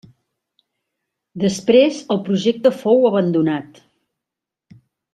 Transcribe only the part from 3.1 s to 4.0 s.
abandonat.